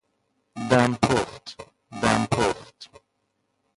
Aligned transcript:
دم 0.69 0.91
پخت 1.03 1.61
ـ 1.79 2.01
دمپخت 2.01 2.79